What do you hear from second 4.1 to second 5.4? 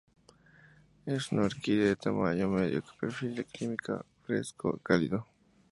fresco a cálido.